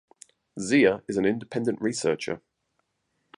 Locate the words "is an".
1.07-1.25